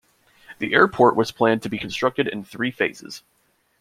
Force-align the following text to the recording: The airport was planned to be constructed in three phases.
The 0.57 0.73
airport 0.73 1.15
was 1.15 1.31
planned 1.31 1.61
to 1.61 1.69
be 1.69 1.77
constructed 1.77 2.27
in 2.27 2.43
three 2.43 2.71
phases. 2.71 3.21